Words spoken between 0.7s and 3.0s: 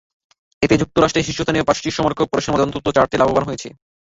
যুক্তরাষ্ট্রের শীর্ষস্থানীয় পাঁচটি সমর করপোরেশনের মধ্যে অন্তত